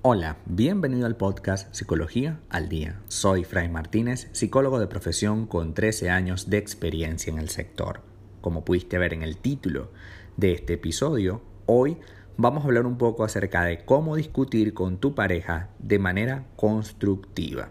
Hola, 0.00 0.36
bienvenido 0.46 1.06
al 1.06 1.16
podcast 1.16 1.74
Psicología 1.74 2.38
al 2.50 2.68
Día. 2.68 3.00
Soy 3.08 3.42
Fray 3.42 3.68
Martínez, 3.68 4.28
psicólogo 4.30 4.78
de 4.78 4.86
profesión 4.86 5.48
con 5.48 5.74
13 5.74 6.08
años 6.08 6.48
de 6.48 6.58
experiencia 6.58 7.32
en 7.32 7.40
el 7.40 7.48
sector. 7.48 8.02
Como 8.40 8.64
pudiste 8.64 8.96
ver 8.96 9.12
en 9.12 9.24
el 9.24 9.38
título 9.38 9.90
de 10.36 10.52
este 10.52 10.74
episodio, 10.74 11.42
hoy 11.66 11.96
vamos 12.36 12.62
a 12.62 12.66
hablar 12.68 12.86
un 12.86 12.96
poco 12.96 13.24
acerca 13.24 13.64
de 13.64 13.84
cómo 13.84 14.14
discutir 14.14 14.72
con 14.72 14.98
tu 14.98 15.16
pareja 15.16 15.70
de 15.80 15.98
manera 15.98 16.46
constructiva. 16.54 17.70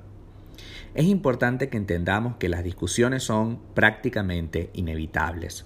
Es 0.95 1.05
importante 1.05 1.69
que 1.69 1.77
entendamos 1.77 2.35
que 2.35 2.49
las 2.49 2.65
discusiones 2.65 3.23
son 3.23 3.61
prácticamente 3.73 4.69
inevitables. 4.73 5.65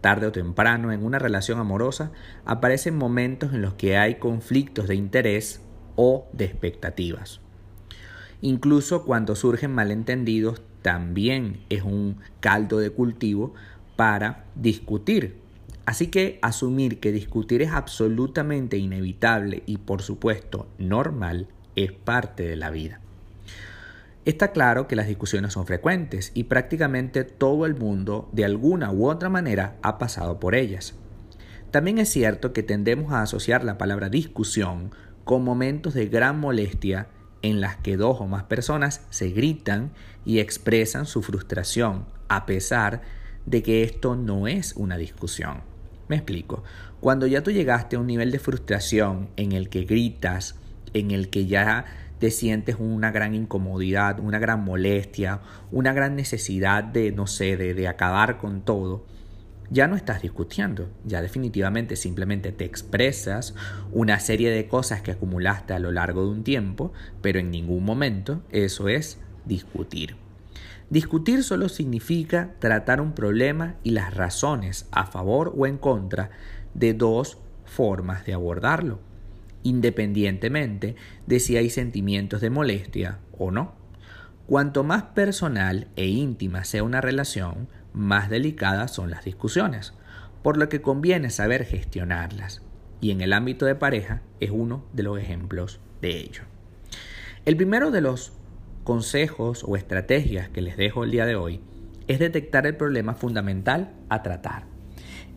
Tarde 0.00 0.28
o 0.28 0.32
temprano 0.32 0.90
en 0.90 1.04
una 1.04 1.18
relación 1.18 1.58
amorosa 1.58 2.12
aparecen 2.46 2.96
momentos 2.96 3.52
en 3.52 3.60
los 3.60 3.74
que 3.74 3.98
hay 3.98 4.14
conflictos 4.14 4.88
de 4.88 4.94
interés 4.94 5.60
o 6.00 6.28
de 6.32 6.44
expectativas. 6.44 7.40
Incluso 8.40 9.04
cuando 9.04 9.34
surgen 9.34 9.74
malentendidos, 9.74 10.62
también 10.80 11.58
es 11.70 11.82
un 11.82 12.18
caldo 12.38 12.78
de 12.78 12.90
cultivo 12.90 13.52
para 13.96 14.44
discutir. 14.54 15.36
Así 15.86 16.06
que 16.06 16.38
asumir 16.40 17.00
que 17.00 17.10
discutir 17.10 17.62
es 17.62 17.72
absolutamente 17.72 18.76
inevitable 18.78 19.64
y 19.66 19.78
por 19.78 20.02
supuesto 20.02 20.68
normal 20.78 21.48
es 21.74 21.90
parte 21.90 22.44
de 22.44 22.54
la 22.54 22.70
vida. 22.70 23.00
Está 24.24 24.52
claro 24.52 24.86
que 24.86 24.94
las 24.94 25.08
discusiones 25.08 25.54
son 25.54 25.66
frecuentes 25.66 26.30
y 26.32 26.44
prácticamente 26.44 27.24
todo 27.24 27.66
el 27.66 27.74
mundo 27.74 28.28
de 28.32 28.44
alguna 28.44 28.92
u 28.92 29.08
otra 29.08 29.30
manera 29.30 29.76
ha 29.82 29.98
pasado 29.98 30.38
por 30.38 30.54
ellas. 30.54 30.94
También 31.72 31.98
es 31.98 32.08
cierto 32.08 32.52
que 32.52 32.62
tendemos 32.62 33.12
a 33.12 33.22
asociar 33.22 33.64
la 33.64 33.78
palabra 33.78 34.08
discusión 34.08 34.90
con 35.28 35.44
momentos 35.44 35.92
de 35.92 36.06
gran 36.06 36.40
molestia 36.40 37.08
en 37.42 37.60
las 37.60 37.76
que 37.76 37.98
dos 37.98 38.18
o 38.18 38.26
más 38.26 38.44
personas 38.44 39.04
se 39.10 39.28
gritan 39.28 39.90
y 40.24 40.38
expresan 40.38 41.04
su 41.04 41.20
frustración, 41.20 42.06
a 42.28 42.46
pesar 42.46 43.02
de 43.44 43.62
que 43.62 43.82
esto 43.82 44.16
no 44.16 44.48
es 44.48 44.72
una 44.74 44.96
discusión. 44.96 45.60
Me 46.08 46.16
explico. 46.16 46.64
Cuando 47.00 47.26
ya 47.26 47.42
tú 47.42 47.50
llegaste 47.50 47.96
a 47.96 47.98
un 47.98 48.06
nivel 48.06 48.30
de 48.30 48.38
frustración 48.38 49.28
en 49.36 49.52
el 49.52 49.68
que 49.68 49.84
gritas, 49.84 50.54
en 50.94 51.10
el 51.10 51.28
que 51.28 51.44
ya 51.44 51.84
te 52.18 52.30
sientes 52.30 52.76
una 52.78 53.10
gran 53.10 53.34
incomodidad, 53.34 54.20
una 54.20 54.38
gran 54.38 54.64
molestia, 54.64 55.42
una 55.70 55.92
gran 55.92 56.16
necesidad 56.16 56.84
de, 56.84 57.12
no 57.12 57.26
sé, 57.26 57.58
de, 57.58 57.74
de 57.74 57.86
acabar 57.86 58.38
con 58.38 58.62
todo, 58.62 59.04
ya 59.70 59.86
no 59.86 59.96
estás 59.96 60.22
discutiendo, 60.22 60.88
ya 61.04 61.20
definitivamente 61.20 61.96
simplemente 61.96 62.52
te 62.52 62.64
expresas 62.64 63.54
una 63.92 64.18
serie 64.20 64.50
de 64.50 64.66
cosas 64.66 65.02
que 65.02 65.10
acumulaste 65.10 65.74
a 65.74 65.78
lo 65.78 65.92
largo 65.92 66.24
de 66.24 66.30
un 66.30 66.44
tiempo, 66.44 66.92
pero 67.20 67.38
en 67.38 67.50
ningún 67.50 67.84
momento 67.84 68.42
eso 68.50 68.88
es 68.88 69.18
discutir. 69.44 70.16
Discutir 70.90 71.44
solo 71.44 71.68
significa 71.68 72.54
tratar 72.60 73.02
un 73.02 73.12
problema 73.12 73.74
y 73.82 73.90
las 73.90 74.14
razones 74.14 74.88
a 74.90 75.04
favor 75.04 75.52
o 75.54 75.66
en 75.66 75.76
contra 75.76 76.30
de 76.72 76.94
dos 76.94 77.36
formas 77.66 78.24
de 78.24 78.32
abordarlo, 78.32 79.00
independientemente 79.62 80.96
de 81.26 81.40
si 81.40 81.58
hay 81.58 81.68
sentimientos 81.68 82.40
de 82.40 82.48
molestia 82.48 83.18
o 83.36 83.50
no. 83.50 83.74
Cuanto 84.46 84.82
más 84.82 85.02
personal 85.02 85.88
e 85.96 86.06
íntima 86.06 86.64
sea 86.64 86.82
una 86.82 87.02
relación, 87.02 87.68
más 87.98 88.30
delicadas 88.30 88.92
son 88.92 89.10
las 89.10 89.24
discusiones, 89.24 89.92
por 90.42 90.56
lo 90.56 90.68
que 90.68 90.80
conviene 90.80 91.30
saber 91.30 91.64
gestionarlas, 91.64 92.62
y 93.00 93.10
en 93.10 93.20
el 93.20 93.32
ámbito 93.32 93.66
de 93.66 93.74
pareja 93.74 94.22
es 94.40 94.50
uno 94.50 94.84
de 94.92 95.02
los 95.02 95.18
ejemplos 95.18 95.80
de 96.00 96.16
ello. 96.16 96.42
El 97.44 97.56
primero 97.56 97.90
de 97.90 98.00
los 98.00 98.32
consejos 98.84 99.64
o 99.66 99.76
estrategias 99.76 100.48
que 100.48 100.62
les 100.62 100.76
dejo 100.76 101.04
el 101.04 101.10
día 101.10 101.26
de 101.26 101.36
hoy 101.36 101.60
es 102.06 102.18
detectar 102.18 102.66
el 102.66 102.76
problema 102.76 103.14
fundamental 103.14 103.92
a 104.08 104.22
tratar. 104.22 104.64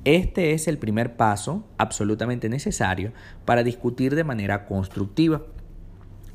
Este 0.03 0.53
es 0.53 0.67
el 0.67 0.77
primer 0.77 1.15
paso 1.15 1.67
absolutamente 1.77 2.49
necesario 2.49 3.13
para 3.45 3.63
discutir 3.63 4.15
de 4.15 4.23
manera 4.23 4.65
constructiva. 4.65 5.43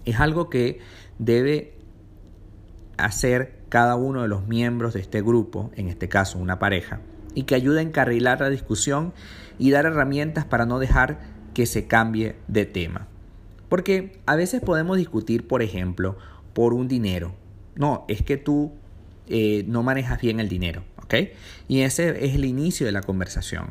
Es 0.04 0.20
algo 0.20 0.50
que 0.50 0.80
debe 1.18 1.74
hacer 2.96 3.55
cada 3.68 3.96
uno 3.96 4.22
de 4.22 4.28
los 4.28 4.46
miembros 4.46 4.94
de 4.94 5.00
este 5.00 5.22
grupo, 5.22 5.70
en 5.76 5.88
este 5.88 6.08
caso 6.08 6.38
una 6.38 6.58
pareja, 6.58 7.00
y 7.34 7.44
que 7.44 7.54
ayude 7.54 7.80
a 7.80 7.82
encarrilar 7.82 8.40
la 8.40 8.50
discusión 8.50 9.12
y 9.58 9.70
dar 9.70 9.86
herramientas 9.86 10.44
para 10.44 10.66
no 10.66 10.78
dejar 10.78 11.20
que 11.54 11.66
se 11.66 11.86
cambie 11.86 12.36
de 12.48 12.66
tema. 12.66 13.08
Porque 13.68 14.20
a 14.26 14.36
veces 14.36 14.60
podemos 14.60 14.96
discutir, 14.96 15.46
por 15.46 15.62
ejemplo, 15.62 16.16
por 16.52 16.72
un 16.72 16.88
dinero. 16.88 17.34
No, 17.74 18.04
es 18.08 18.22
que 18.22 18.36
tú 18.36 18.72
eh, 19.26 19.64
no 19.66 19.82
manejas 19.82 20.20
bien 20.20 20.40
el 20.40 20.48
dinero, 20.48 20.84
¿ok? 21.02 21.14
Y 21.68 21.80
ese 21.80 22.24
es 22.24 22.34
el 22.34 22.44
inicio 22.44 22.86
de 22.86 22.92
la 22.92 23.02
conversación. 23.02 23.70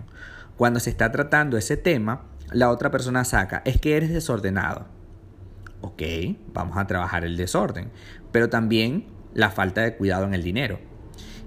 Cuando 0.58 0.80
se 0.80 0.90
está 0.90 1.12
tratando 1.12 1.58
ese 1.58 1.78
tema, 1.78 2.26
la 2.52 2.70
otra 2.70 2.92
persona 2.92 3.24
saca, 3.24 3.62
es 3.66 3.80
que 3.80 3.98
eres 3.98 4.10
desordenado. 4.10 4.86
Ok, 5.82 6.02
vamos 6.54 6.78
a 6.78 6.88
trabajar 6.88 7.26
el 7.26 7.38
desorden. 7.38 7.90
Pero 8.32 8.50
también 8.50 9.06
la 9.35 9.51
falta 9.51 9.81
de 9.81 9.96
cuidado 9.96 10.25
en 10.25 10.34
el 10.34 10.41
dinero. 10.41 10.79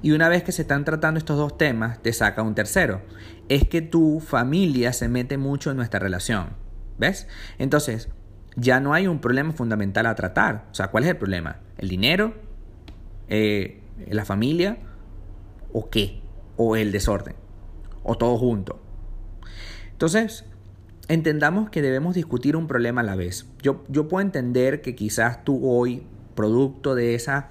Y 0.00 0.12
una 0.12 0.28
vez 0.28 0.44
que 0.44 0.52
se 0.52 0.62
están 0.62 0.84
tratando 0.84 1.18
estos 1.18 1.36
dos 1.36 1.58
temas, 1.58 2.00
te 2.00 2.12
saca 2.12 2.42
un 2.42 2.54
tercero. 2.54 3.02
Es 3.48 3.66
que 3.66 3.82
tu 3.82 4.20
familia 4.20 4.92
se 4.92 5.08
mete 5.08 5.38
mucho 5.38 5.72
en 5.72 5.76
nuestra 5.76 5.98
relación. 5.98 6.50
¿Ves? 6.98 7.26
Entonces, 7.58 8.08
ya 8.54 8.80
no 8.80 8.94
hay 8.94 9.08
un 9.08 9.20
problema 9.20 9.52
fundamental 9.52 10.06
a 10.06 10.14
tratar. 10.14 10.66
O 10.70 10.74
sea, 10.74 10.88
¿cuál 10.88 11.04
es 11.04 11.10
el 11.10 11.16
problema? 11.16 11.60
¿El 11.78 11.88
dinero? 11.88 12.34
Eh, 13.28 13.80
¿La 14.08 14.24
familia? 14.24 14.78
¿O 15.72 15.90
qué? 15.90 16.20
¿O 16.56 16.76
el 16.76 16.92
desorden? 16.92 17.34
¿O 18.04 18.16
todo 18.16 18.36
junto? 18.36 18.80
Entonces, 19.92 20.44
entendamos 21.08 21.70
que 21.70 21.82
debemos 21.82 22.14
discutir 22.14 22.56
un 22.56 22.68
problema 22.68 23.00
a 23.00 23.04
la 23.04 23.16
vez. 23.16 23.46
Yo, 23.62 23.84
yo 23.88 24.08
puedo 24.08 24.22
entender 24.22 24.80
que 24.80 24.94
quizás 24.94 25.44
tú 25.44 25.68
hoy, 25.68 26.06
producto 26.34 26.94
de 26.94 27.14
esa 27.14 27.50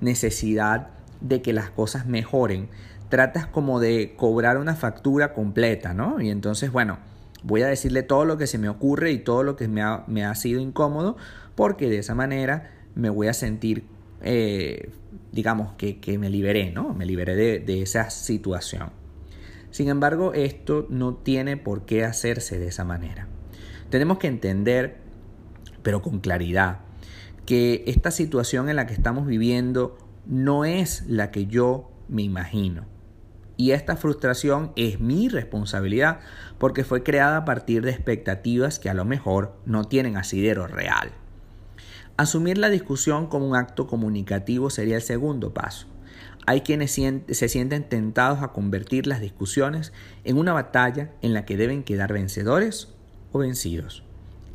necesidad 0.00 0.88
de 1.20 1.42
que 1.42 1.52
las 1.52 1.70
cosas 1.70 2.06
mejoren, 2.06 2.68
tratas 3.08 3.46
como 3.46 3.80
de 3.80 4.14
cobrar 4.16 4.58
una 4.58 4.74
factura 4.74 5.32
completa, 5.32 5.94
¿no? 5.94 6.20
Y 6.20 6.30
entonces, 6.30 6.72
bueno, 6.72 6.98
voy 7.42 7.62
a 7.62 7.68
decirle 7.68 8.02
todo 8.02 8.24
lo 8.24 8.36
que 8.36 8.46
se 8.46 8.58
me 8.58 8.68
ocurre 8.68 9.12
y 9.12 9.18
todo 9.18 9.42
lo 9.42 9.56
que 9.56 9.68
me 9.68 9.82
ha, 9.82 10.04
me 10.06 10.24
ha 10.24 10.34
sido 10.34 10.60
incómodo, 10.60 11.16
porque 11.54 11.88
de 11.88 11.98
esa 11.98 12.14
manera 12.14 12.70
me 12.94 13.10
voy 13.10 13.28
a 13.28 13.32
sentir, 13.32 13.84
eh, 14.22 14.90
digamos, 15.32 15.72
que, 15.74 16.00
que, 16.00 16.18
me 16.18 16.30
liberé, 16.30 16.70
¿no? 16.70 16.92
Me 16.94 17.06
liberé 17.06 17.36
de, 17.36 17.60
de 17.60 17.82
esa 17.82 18.10
situación. 18.10 18.90
Sin 19.70 19.88
embargo, 19.88 20.32
esto 20.34 20.86
no 20.88 21.14
tiene 21.14 21.56
por 21.56 21.84
qué 21.84 22.04
hacerse 22.04 22.58
de 22.58 22.68
esa 22.68 22.84
manera. 22.84 23.28
Tenemos 23.90 24.18
que 24.18 24.26
entender, 24.26 24.96
pero 25.82 26.02
con 26.02 26.20
claridad, 26.20 26.80
que 27.46 27.84
esta 27.86 28.10
situación 28.10 28.68
en 28.68 28.76
la 28.76 28.86
que 28.86 28.94
estamos 28.94 29.26
viviendo 29.26 29.96
no 30.26 30.64
es 30.64 31.04
la 31.06 31.30
que 31.30 31.46
yo 31.46 31.90
me 32.08 32.22
imagino. 32.22 32.84
Y 33.56 33.70
esta 33.70 33.96
frustración 33.96 34.72
es 34.76 35.00
mi 35.00 35.28
responsabilidad 35.28 36.20
porque 36.58 36.84
fue 36.84 37.02
creada 37.02 37.38
a 37.38 37.44
partir 37.44 37.82
de 37.82 37.90
expectativas 37.90 38.78
que 38.78 38.90
a 38.90 38.94
lo 38.94 39.04
mejor 39.04 39.56
no 39.64 39.84
tienen 39.84 40.16
asidero 40.16 40.66
real. 40.66 41.12
Asumir 42.18 42.58
la 42.58 42.68
discusión 42.68 43.28
como 43.28 43.46
un 43.46 43.56
acto 43.56 43.86
comunicativo 43.86 44.68
sería 44.68 44.96
el 44.96 45.02
segundo 45.02 45.54
paso. 45.54 45.86
Hay 46.46 46.60
quienes 46.60 46.92
se 46.92 47.48
sienten 47.48 47.88
tentados 47.88 48.42
a 48.42 48.52
convertir 48.52 49.06
las 49.06 49.20
discusiones 49.20 49.92
en 50.24 50.38
una 50.38 50.52
batalla 50.52 51.12
en 51.22 51.34
la 51.34 51.44
que 51.44 51.56
deben 51.56 51.82
quedar 51.82 52.12
vencedores 52.12 52.94
o 53.32 53.38
vencidos. 53.38 54.05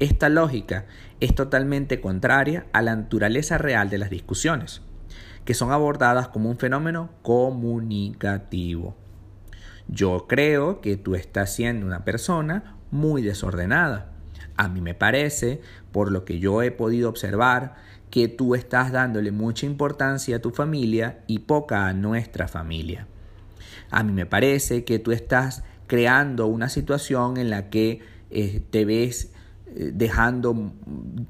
Esta 0.02 0.30
lógica 0.30 0.86
es 1.20 1.36
totalmente 1.36 2.02
contraria 2.02 2.66
a 2.74 2.82
la 2.82 2.96
naturaleza 2.96 3.60
real 3.60 3.92
de 3.92 4.00
las 4.00 4.10
discusiones, 4.10 4.82
que 5.46 5.54
son 5.54 5.72
abordadas 5.72 6.28
como 6.30 6.50
un 6.50 6.58
fenómeno 6.58 7.12
comunicativo. 7.22 8.96
Yo 9.88 10.26
creo 10.28 10.82
que 10.82 10.98
tú 10.98 11.14
estás 11.14 11.54
siendo 11.54 11.86
una 11.86 12.04
persona 12.04 12.78
muy 12.90 13.22
desordenada. 13.22 14.12
A 14.58 14.70
mí 14.70 14.82
me 14.82 14.96
parece, 14.96 15.62
por 15.92 16.12
lo 16.12 16.26
que 16.26 16.40
yo 16.40 16.64
he 16.64 16.72
podido 16.72 17.08
observar, 17.08 17.76
que 18.10 18.28
tú 18.28 18.56
estás 18.56 18.92
dándole 18.92 19.32
mucha 19.32 19.68
importancia 19.68 20.38
a 20.38 20.42
tu 20.42 20.50
familia 20.50 21.20
y 21.28 21.40
poca 21.40 21.86
a 21.86 21.94
nuestra 21.94 22.48
familia. 22.48 23.06
A 23.92 24.02
mí 24.02 24.14
me 24.14 24.26
parece 24.26 24.84
que 24.84 24.98
tú 24.98 25.12
estás 25.12 25.64
creando 25.86 26.48
una 26.48 26.70
situación 26.70 27.38
en 27.38 27.52
la 27.52 27.70
que 27.70 28.00
eh, 28.32 28.64
te 28.72 28.84
ves 28.84 29.32
dejando, 29.76 30.74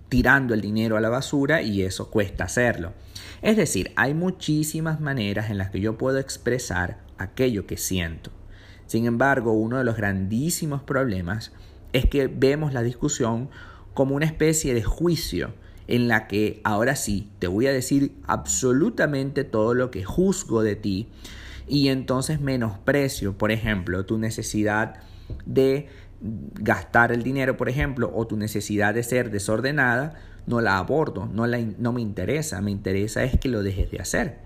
tirando 0.09 0.53
el 0.53 0.61
dinero 0.61 0.97
a 0.97 1.01
la 1.01 1.09
basura 1.09 1.61
y 1.61 1.81
eso 1.81 2.09
cuesta 2.09 2.45
hacerlo. 2.45 2.93
Es 3.41 3.57
decir, 3.57 3.91
hay 3.95 4.13
muchísimas 4.13 4.99
maneras 4.99 5.49
en 5.49 5.57
las 5.57 5.69
que 5.69 5.79
yo 5.79 5.97
puedo 5.97 6.17
expresar 6.19 6.99
aquello 7.17 7.65
que 7.65 7.77
siento. 7.77 8.31
Sin 8.85 9.05
embargo, 9.05 9.53
uno 9.53 9.77
de 9.77 9.83
los 9.83 9.95
grandísimos 9.95 10.83
problemas 10.83 11.51
es 11.93 12.05
que 12.05 12.27
vemos 12.27 12.73
la 12.73 12.83
discusión 12.83 13.49
como 13.93 14.15
una 14.15 14.25
especie 14.25 14.73
de 14.73 14.83
juicio 14.83 15.53
en 15.87 16.07
la 16.07 16.27
que 16.27 16.61
ahora 16.63 16.95
sí 16.95 17.29
te 17.39 17.47
voy 17.47 17.67
a 17.67 17.73
decir 17.73 18.13
absolutamente 18.25 19.43
todo 19.43 19.73
lo 19.73 19.91
que 19.91 20.03
juzgo 20.03 20.63
de 20.63 20.75
ti 20.75 21.09
y 21.67 21.87
entonces 21.89 22.41
menosprecio, 22.41 23.37
por 23.37 23.51
ejemplo, 23.51 24.05
tu 24.05 24.17
necesidad 24.17 24.95
de 25.45 25.87
gastar 26.21 27.11
el 27.11 27.23
dinero, 27.23 27.57
por 27.57 27.69
ejemplo, 27.69 28.11
o 28.13 28.27
tu 28.27 28.37
necesidad 28.37 28.93
de 28.93 29.03
ser 29.03 29.31
desordenada, 29.31 30.13
no 30.47 30.61
la 30.61 30.77
abordo, 30.77 31.27
no, 31.31 31.47
la, 31.47 31.59
no 31.59 31.93
me 31.93 32.01
interesa, 32.01 32.61
me 32.61 32.71
interesa 32.71 33.23
es 33.23 33.39
que 33.39 33.49
lo 33.49 33.63
dejes 33.63 33.91
de 33.91 33.99
hacer. 33.99 34.37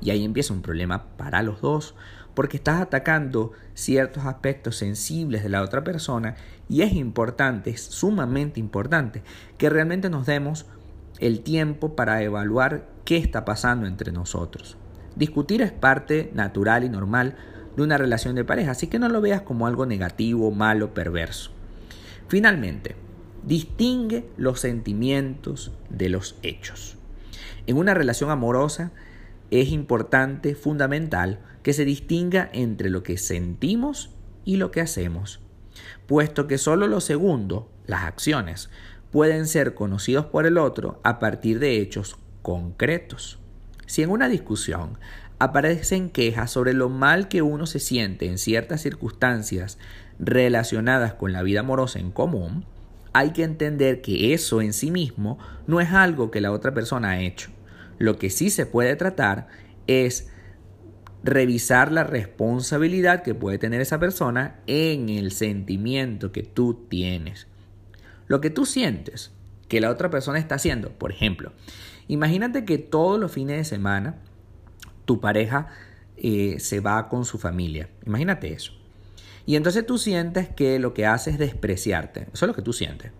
Y 0.00 0.10
ahí 0.10 0.24
empieza 0.24 0.52
un 0.52 0.62
problema 0.62 1.04
para 1.16 1.42
los 1.42 1.60
dos, 1.60 1.94
porque 2.34 2.58
estás 2.58 2.82
atacando 2.82 3.52
ciertos 3.74 4.26
aspectos 4.26 4.76
sensibles 4.76 5.42
de 5.42 5.48
la 5.48 5.62
otra 5.62 5.84
persona 5.84 6.36
y 6.68 6.82
es 6.82 6.92
importante, 6.92 7.70
es 7.70 7.80
sumamente 7.80 8.60
importante, 8.60 9.22
que 9.56 9.70
realmente 9.70 10.10
nos 10.10 10.26
demos 10.26 10.66
el 11.18 11.40
tiempo 11.40 11.96
para 11.96 12.22
evaluar 12.22 12.88
qué 13.04 13.16
está 13.16 13.44
pasando 13.44 13.86
entre 13.86 14.12
nosotros. 14.12 14.76
Discutir 15.14 15.62
es 15.62 15.72
parte 15.72 16.30
natural 16.34 16.84
y 16.84 16.90
normal 16.90 17.36
de 17.76 17.82
una 17.82 17.98
relación 17.98 18.34
de 18.34 18.44
pareja, 18.44 18.72
así 18.72 18.86
que 18.86 18.98
no 18.98 19.08
lo 19.08 19.20
veas 19.20 19.42
como 19.42 19.66
algo 19.66 19.86
negativo, 19.86 20.50
malo, 20.50 20.94
perverso. 20.94 21.50
Finalmente, 22.28 22.96
distingue 23.44 24.28
los 24.36 24.60
sentimientos 24.60 25.72
de 25.88 26.08
los 26.08 26.36
hechos. 26.42 26.96
En 27.66 27.76
una 27.76 27.94
relación 27.94 28.30
amorosa 28.30 28.92
es 29.50 29.68
importante, 29.68 30.54
fundamental, 30.54 31.40
que 31.62 31.72
se 31.72 31.84
distinga 31.84 32.48
entre 32.52 32.90
lo 32.90 33.02
que 33.02 33.18
sentimos 33.18 34.10
y 34.44 34.56
lo 34.56 34.70
que 34.70 34.80
hacemos, 34.80 35.40
puesto 36.06 36.46
que 36.46 36.58
solo 36.58 36.86
lo 36.86 37.00
segundo, 37.00 37.70
las 37.86 38.04
acciones, 38.04 38.70
pueden 39.10 39.46
ser 39.46 39.74
conocidos 39.74 40.26
por 40.26 40.46
el 40.46 40.58
otro 40.58 41.00
a 41.04 41.18
partir 41.18 41.58
de 41.58 41.80
hechos 41.80 42.18
concretos. 42.42 43.38
Si 43.86 44.02
en 44.02 44.10
una 44.10 44.28
discusión 44.28 44.98
aparecen 45.38 46.10
quejas 46.10 46.50
sobre 46.50 46.72
lo 46.72 46.88
mal 46.88 47.28
que 47.28 47.42
uno 47.42 47.66
se 47.66 47.78
siente 47.78 48.26
en 48.26 48.38
ciertas 48.38 48.82
circunstancias 48.82 49.78
relacionadas 50.18 51.14
con 51.14 51.32
la 51.32 51.42
vida 51.42 51.60
amorosa 51.60 51.98
en 51.98 52.10
común, 52.10 52.64
hay 53.12 53.30
que 53.30 53.44
entender 53.44 54.02
que 54.02 54.34
eso 54.34 54.60
en 54.60 54.72
sí 54.72 54.90
mismo 54.90 55.38
no 55.66 55.80
es 55.80 55.92
algo 55.92 56.30
que 56.30 56.40
la 56.40 56.52
otra 56.52 56.74
persona 56.74 57.10
ha 57.10 57.20
hecho. 57.20 57.50
Lo 57.98 58.18
que 58.18 58.30
sí 58.30 58.50
se 58.50 58.66
puede 58.66 58.96
tratar 58.96 59.48
es 59.86 60.28
revisar 61.22 61.92
la 61.92 62.04
responsabilidad 62.04 63.22
que 63.22 63.34
puede 63.34 63.58
tener 63.58 63.80
esa 63.80 63.98
persona 63.98 64.60
en 64.66 65.08
el 65.08 65.32
sentimiento 65.32 66.30
que 66.30 66.42
tú 66.42 66.86
tienes. 66.88 67.46
Lo 68.28 68.40
que 68.40 68.50
tú 68.50 68.66
sientes 68.66 69.32
que 69.68 69.80
la 69.80 69.90
otra 69.90 70.10
persona 70.10 70.38
está 70.38 70.56
haciendo, 70.56 70.90
por 70.90 71.10
ejemplo, 71.10 71.52
imagínate 72.08 72.64
que 72.64 72.78
todos 72.78 73.18
los 73.18 73.32
fines 73.32 73.56
de 73.56 73.64
semana 73.64 74.16
tu 75.06 75.20
pareja 75.20 75.68
eh, 76.18 76.56
se 76.60 76.80
va 76.80 77.08
con 77.08 77.24
su 77.24 77.38
familia. 77.38 77.88
Imagínate 78.04 78.52
eso. 78.52 78.72
Y 79.46 79.56
entonces 79.56 79.86
tú 79.86 79.96
sientes 79.96 80.48
que 80.48 80.78
lo 80.78 80.92
que 80.92 81.06
hace 81.06 81.30
es 81.30 81.38
despreciarte. 81.38 82.28
Eso 82.32 82.44
es 82.44 82.48
lo 82.48 82.54
que 82.54 82.62
tú 82.62 82.72
sientes. 82.72 83.12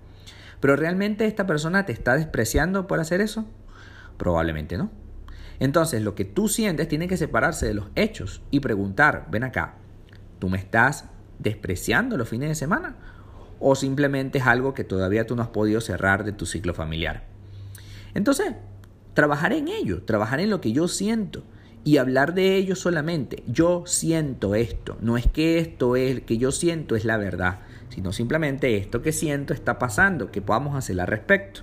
Pero 0.61 0.77
realmente 0.77 1.27
esta 1.27 1.47
persona 1.47 1.87
te 1.87 1.93
está 1.93 2.17
despreciando 2.17 2.87
por 2.87 3.01
hacer 3.01 3.21
eso? 3.21 3.47
Probablemente 4.17 4.77
no. 4.77 4.91
Entonces 5.61 6.03
lo 6.03 6.15
que 6.15 6.25
tú 6.25 6.49
sientes 6.49 6.89
tiene 6.89 7.09
que 7.09 7.17
separarse 7.17 7.67
de 7.67 7.75
los 7.75 7.87
hechos 7.95 8.43
y 8.51 8.61
preguntar, 8.61 9.29
ven 9.31 9.45
acá, 9.45 9.77
¿tú 10.39 10.49
me 10.49 10.59
estás 10.59 11.07
despreciando 11.39 12.17
los 12.17 12.29
fines 12.29 12.49
de 12.49 12.55
semana? 12.55 12.97
¿O 13.61 13.75
simplemente 13.75 14.39
es 14.39 14.47
algo 14.47 14.75
que 14.75 14.85
todavía 14.85 15.27
tú 15.27 15.37
no 15.37 15.43
has 15.43 15.49
podido 15.49 15.81
cerrar 15.81 16.25
de 16.25 16.33
tu 16.33 16.45
ciclo 16.45 16.75
familiar? 16.75 17.25
Entonces, 18.15 18.55
trabajar 19.15 19.53
en 19.53 19.69
ello, 19.69 20.03
trabajar 20.03 20.41
en 20.41 20.51
lo 20.51 20.61
que 20.61 20.73
yo 20.73 20.89
siento 20.89 21.43
y 21.87 21.99
hablar 21.99 22.35
de 22.35 22.57
ello 22.57 22.75
solamente. 22.75 23.45
Yo 23.47 23.85
siento 23.87 24.57
esto, 24.57 24.99
no 25.01 25.17
es 25.17 25.29
que 25.29 25.61
esto 25.61 25.95
es 25.95 26.21
que 26.23 26.37
yo 26.37 26.51
siento 26.51 26.97
es 26.97 27.05
la 27.05 27.17
verdad, 27.17 27.61
sino 27.91 28.13
simplemente 28.13 28.77
esto 28.77 29.03
que 29.03 29.13
siento 29.13 29.55
está 29.55 29.79
pasando, 29.79 30.33
que 30.33 30.43
podamos 30.43 30.75
hacer 30.75 31.01
al 31.01 31.07
respecto. 31.07 31.61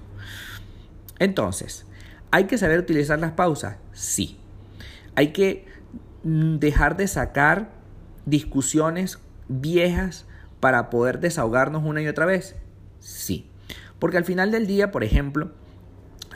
Entonces, 1.20 1.86
¿hay 2.32 2.46
que 2.46 2.58
saber 2.58 2.80
utilizar 2.80 3.20
las 3.20 3.34
pausas? 3.34 3.76
Sí. 3.92 4.38
Hay 5.16 5.34
que 5.34 5.66
mm, 6.24 6.56
dejar 6.56 6.96
de 6.96 7.10
sacar 7.10 7.72
discusiones 8.26 9.20
viejas 9.50 10.26
para 10.62 10.90
poder 10.90 11.20
desahogarnos 11.20 11.84
una 11.84 12.02
y 12.02 12.08
otra 12.08 12.26
vez. 12.26 12.56
Sí. 13.00 13.50
Porque 14.00 14.16
al 14.16 14.24
final 14.24 14.52
del 14.52 14.68
día, 14.68 14.90
por 14.90 15.04
ejemplo, 15.04 15.52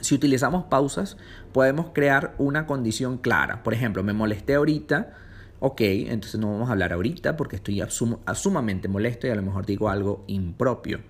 si 0.08 0.16
utilizamos 0.16 0.64
pausas, 0.64 1.18
podemos 1.52 1.88
crear 1.94 2.34
una 2.38 2.66
condición 2.66 3.18
clara. 3.18 3.62
Por 3.62 3.74
ejemplo, 3.74 4.04
me 4.04 4.14
molesté 4.14 4.56
ahorita, 4.56 5.14
ok, 5.60 5.82
entonces 5.82 6.40
no 6.40 6.50
vamos 6.50 6.70
a 6.70 6.72
hablar 6.72 6.94
ahorita 6.94 7.36
porque 7.36 7.58
estoy 7.58 7.84
sumamente 7.90 8.88
molesto 8.88 9.28
y 9.28 9.32
a 9.32 9.36
lo 9.36 9.42
mejor 9.42 9.66
digo 9.66 9.90
algo 9.90 10.24
impropio. 10.28 11.02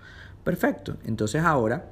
Perfecto, 0.43 0.97
entonces 1.05 1.43
ahora 1.43 1.91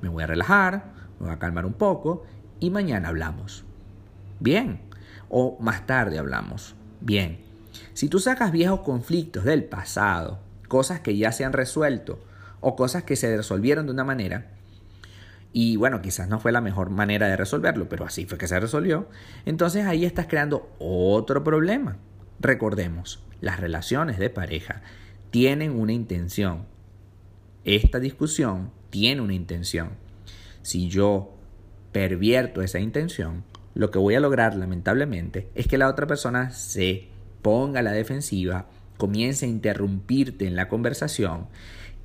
me 0.00 0.08
voy 0.08 0.22
a 0.22 0.26
relajar, 0.26 0.94
me 1.18 1.26
voy 1.26 1.34
a 1.34 1.38
calmar 1.38 1.66
un 1.66 1.74
poco 1.74 2.24
y 2.58 2.70
mañana 2.70 3.08
hablamos. 3.08 3.64
Bien, 4.38 4.80
o 5.28 5.58
más 5.60 5.86
tarde 5.86 6.18
hablamos. 6.18 6.74
Bien, 7.02 7.40
si 7.92 8.08
tú 8.08 8.18
sacas 8.18 8.50
viejos 8.50 8.80
conflictos 8.80 9.44
del 9.44 9.64
pasado, 9.64 10.38
cosas 10.68 11.00
que 11.00 11.18
ya 11.18 11.32
se 11.32 11.44
han 11.44 11.52
resuelto 11.52 12.18
o 12.60 12.76
cosas 12.76 13.02
que 13.02 13.16
se 13.16 13.36
resolvieron 13.36 13.84
de 13.84 13.92
una 13.92 14.04
manera, 14.04 14.52
y 15.52 15.76
bueno, 15.76 16.00
quizás 16.00 16.28
no 16.28 16.38
fue 16.38 16.52
la 16.52 16.60
mejor 16.60 16.90
manera 16.90 17.28
de 17.28 17.36
resolverlo, 17.36 17.88
pero 17.88 18.04
así 18.04 18.24
fue 18.24 18.38
que 18.38 18.46
se 18.46 18.60
resolvió. 18.60 19.08
Entonces 19.46 19.86
ahí 19.86 20.04
estás 20.04 20.26
creando 20.26 20.70
otro 20.78 21.42
problema. 21.42 21.96
Recordemos, 22.38 23.22
las 23.40 23.58
relaciones 23.58 24.18
de 24.18 24.30
pareja 24.30 24.82
tienen 25.30 25.72
una 25.72 25.92
intención. 25.92 26.66
Esta 27.64 27.98
discusión 27.98 28.70
tiene 28.90 29.22
una 29.22 29.34
intención. 29.34 29.90
Si 30.62 30.88
yo 30.88 31.34
pervierto 31.90 32.62
esa 32.62 32.78
intención, 32.78 33.44
lo 33.74 33.90
que 33.90 33.98
voy 33.98 34.14
a 34.14 34.20
lograr 34.20 34.54
lamentablemente 34.54 35.50
es 35.54 35.66
que 35.66 35.78
la 35.78 35.88
otra 35.88 36.06
persona 36.06 36.50
se 36.50 37.08
ponga 37.42 37.80
a 37.80 37.82
la 37.82 37.92
defensiva, 37.92 38.68
comience 38.98 39.46
a 39.46 39.48
interrumpirte 39.48 40.46
en 40.46 40.54
la 40.54 40.68
conversación 40.68 41.48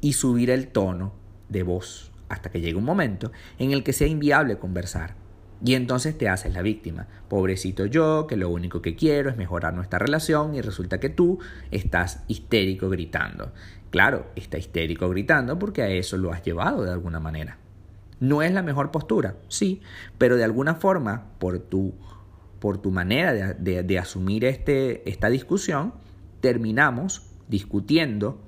y 0.02 0.14
subir 0.14 0.50
el 0.50 0.68
tono 0.68 1.14
de 1.50 1.64
voz 1.64 2.12
hasta 2.30 2.50
que 2.50 2.62
llegue 2.62 2.76
un 2.76 2.86
momento 2.86 3.32
en 3.60 3.72
el 3.72 3.84
que 3.84 3.94
sea 3.94 4.08
inviable 4.08 4.58
conversar. 4.58 5.16
Y 5.64 5.74
entonces 5.74 6.18
te 6.18 6.28
haces 6.28 6.54
la 6.54 6.62
víctima. 6.62 7.08
Pobrecito 7.30 7.86
yo, 7.86 8.28
que 8.28 8.36
lo 8.36 8.50
único 8.50 8.82
que 8.82 8.96
quiero 8.96 9.30
es 9.30 9.38
mejorar 9.38 9.74
nuestra 9.74 10.00
relación 10.00 10.54
y 10.54 10.62
resulta 10.62 11.00
que 11.00 11.10
tú 11.10 11.40
estás 11.72 12.24
histérico 12.28 12.90
gritando. 12.90 13.54
Claro, 13.90 14.28
está 14.36 14.58
histérico 14.58 15.10
gritando 15.10 15.58
porque 15.58 15.82
a 15.82 15.88
eso 15.88 16.18
lo 16.18 16.32
has 16.34 16.44
llevado 16.44 16.84
de 16.84 16.92
alguna 16.92 17.20
manera. 17.20 17.58
No 18.20 18.42
es 18.42 18.52
la 18.52 18.64
mejor 18.64 18.92
postura, 18.92 19.36
sí, 19.48 19.82
pero 20.18 20.38
de 20.38 20.44
alguna 20.44 20.76
forma, 20.76 21.32
por 21.40 21.60
tu, 21.60 21.94
por 22.60 22.78
tu 22.78 22.92
manera 22.92 23.34
de, 23.34 23.84
de 23.84 24.00
asumir 24.00 24.46
este, 24.46 25.10
esta 25.10 25.30
discusión, 25.30 25.94
terminamos 26.42 27.24
discutiendo 27.48 28.42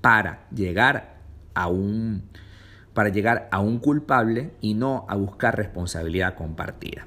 para 0.00 0.48
llegar 0.50 1.20
a 1.54 1.68
un, 1.68 2.24
para 2.94 3.08
llegar 3.08 3.48
a 3.50 3.60
un 3.60 3.78
culpable 3.78 4.52
y 4.60 4.74
no 4.74 5.06
a 5.08 5.16
buscar 5.16 5.56
responsabilidad 5.56 6.34
compartida. 6.34 7.06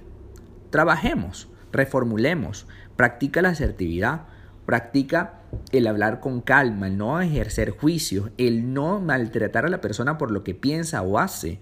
Trabajemos, 0.70 1.48
reformulemos, 1.72 2.68
practica 2.96 3.42
la 3.42 3.50
asertividad, 3.50 4.24
practica 4.66 5.42
el 5.72 5.88
hablar 5.88 6.20
con 6.20 6.42
calma, 6.42 6.88
el 6.88 6.98
no 6.98 7.22
ejercer 7.22 7.72
juicios, 7.72 8.32
el 8.38 8.74
no 8.74 9.00
maltratar 9.00 9.66
a 9.66 9.70
la 9.70 9.82
persona 9.82 10.18
por 10.18 10.32
lo 10.32 10.44
que 10.44 10.56
piensa 10.56 11.02
o 11.02 11.20
hace. 11.20 11.60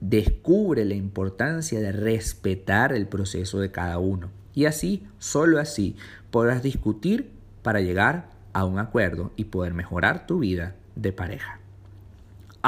Descubre 0.00 0.84
la 0.84 0.94
importancia 0.94 1.80
de 1.80 1.92
respetar 1.92 2.92
el 2.92 3.06
proceso 3.06 3.60
de 3.60 3.70
cada 3.70 3.98
uno. 3.98 4.30
Y 4.52 4.64
así, 4.64 5.06
solo 5.18 5.60
así, 5.60 5.96
podrás 6.30 6.62
discutir 6.62 7.30
para 7.62 7.80
llegar 7.80 8.30
a 8.52 8.64
un 8.64 8.78
acuerdo 8.78 9.32
y 9.36 9.44
poder 9.44 9.74
mejorar 9.74 10.26
tu 10.26 10.40
vida 10.40 10.74
de 10.96 11.12
pareja. 11.12 11.60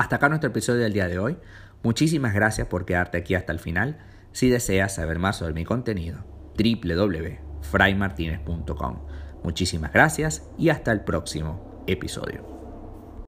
Hasta 0.01 0.17
acá 0.17 0.29
nuestro 0.31 0.49
episodio 0.49 0.81
del 0.81 0.95
día 0.95 1.09
de 1.09 1.19
hoy. 1.19 1.37
Muchísimas 1.83 2.33
gracias 2.33 2.67
por 2.69 2.87
quedarte 2.87 3.19
aquí 3.19 3.35
hasta 3.35 3.53
el 3.53 3.59
final. 3.59 3.99
Si 4.33 4.49
deseas 4.49 4.95
saber 4.95 5.19
más 5.19 5.37
sobre 5.37 5.53
mi 5.53 5.67
contenido, 5.67 6.25
www.fraymartinez.com. 6.57 9.01
Muchísimas 9.45 9.93
gracias 9.93 10.49
y 10.57 10.71
hasta 10.71 10.91
el 10.93 11.03
próximo 11.03 11.85
episodio. 11.87 12.60